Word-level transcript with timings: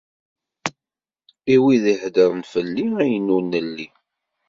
I 1.53 1.55
wid 1.63 1.83
iheddren 1.93 2.41
fell-i 2.53 2.85
ayen 3.01 3.33
ur 3.35 3.43
nelli. 3.51 3.87